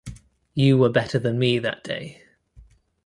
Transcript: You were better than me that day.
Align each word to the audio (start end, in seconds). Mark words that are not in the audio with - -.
You 0.55 0.79
were 0.79 0.89
better 0.89 1.19
than 1.19 1.37
me 1.37 1.59
that 1.59 1.83
day. 1.83 2.23